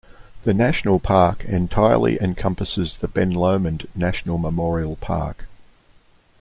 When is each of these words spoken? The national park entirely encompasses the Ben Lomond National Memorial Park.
The 0.45 0.53
national 0.55 0.99
park 0.99 1.45
entirely 1.45 2.17
encompasses 2.19 2.97
the 2.97 3.07
Ben 3.07 3.29
Lomond 3.29 3.85
National 3.93 4.39
Memorial 4.39 4.95
Park. 4.95 5.45